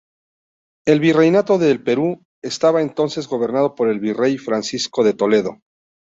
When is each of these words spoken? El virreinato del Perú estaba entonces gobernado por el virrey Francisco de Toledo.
El 0.87 0.99
virreinato 0.99 1.59
del 1.59 1.83
Perú 1.83 2.25
estaba 2.41 2.81
entonces 2.81 3.27
gobernado 3.27 3.75
por 3.75 3.87
el 3.87 3.99
virrey 3.99 4.39
Francisco 4.39 5.03
de 5.03 5.13
Toledo. 5.13 5.59